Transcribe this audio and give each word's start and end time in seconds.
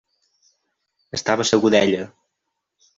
Estava 1.19 1.47
segur 1.53 1.73
d'ella. 1.77 2.05